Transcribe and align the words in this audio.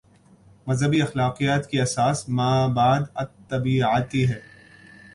مذہبی 0.67 1.01
اخلاقیات 1.01 1.69
کی 1.69 1.81
اساس 1.81 2.29
مابعد 2.29 3.01
الطبیعیاتی 3.15 4.29
ہے۔ 4.29 4.39